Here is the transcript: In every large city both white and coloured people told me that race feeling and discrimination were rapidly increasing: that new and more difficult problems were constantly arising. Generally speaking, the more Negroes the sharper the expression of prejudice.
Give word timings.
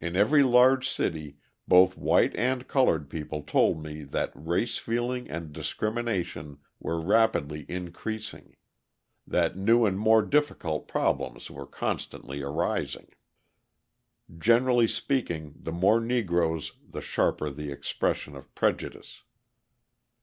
In 0.00 0.16
every 0.16 0.42
large 0.42 0.88
city 0.88 1.36
both 1.68 1.94
white 1.98 2.34
and 2.34 2.66
coloured 2.66 3.10
people 3.10 3.42
told 3.42 3.82
me 3.82 4.04
that 4.04 4.32
race 4.34 4.78
feeling 4.78 5.28
and 5.28 5.52
discrimination 5.52 6.60
were 6.78 6.98
rapidly 6.98 7.66
increasing: 7.68 8.56
that 9.26 9.58
new 9.58 9.84
and 9.84 9.98
more 9.98 10.22
difficult 10.22 10.88
problems 10.88 11.50
were 11.50 11.66
constantly 11.66 12.40
arising. 12.40 13.08
Generally 14.38 14.86
speaking, 14.88 15.52
the 15.60 15.72
more 15.72 16.00
Negroes 16.00 16.72
the 16.82 17.02
sharper 17.02 17.50
the 17.50 17.70
expression 17.70 18.34
of 18.34 18.54
prejudice. 18.54 19.24